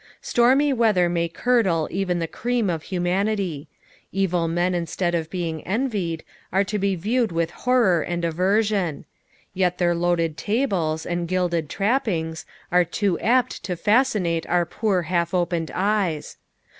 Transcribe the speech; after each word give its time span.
Stormy 0.23 0.73
weather 0.73 1.07
may 1.09 1.27
curdle 1.29 1.87
even 1.91 2.17
the 2.17 2.27
cream 2.27 2.71
of 2.71 2.81
humanity. 2.81 3.67
Evil 4.11 4.47
men 4.47 4.73
instead 4.73 5.13
of 5.13 5.29
being 5.29 5.63
envied, 5.63 6.23
are 6.51 6.63
to 6.63 6.79
be 6.79 6.95
viewed 6.95 7.31
with 7.31 7.51
horror 7.51 8.01
and 8.01 8.23
avereina; 8.23 9.03
yet 9.53 9.77
their 9.77 9.93
loaded 9.93 10.37
tables, 10.37 11.05
and 11.05 11.27
gilded 11.27 11.69
trappings, 11.69 12.47
are 12.71 12.83
too 12.83 13.19
apt 13.19 13.61
to 13.61 13.75
fuBcinate 13.75 14.45
our 14.49 14.65
poor 14.65 15.03
hslf 15.03 15.35
opeaed 15.35 15.69
eyes. 15.75 16.37